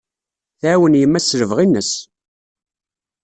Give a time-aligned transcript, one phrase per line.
[0.59, 1.91] Tɛawen yemma-s s lebɣi-nnes.